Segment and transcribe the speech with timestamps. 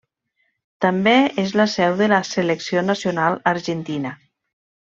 [0.85, 1.13] També
[1.43, 4.19] és la seu de la selecció nacional argentina.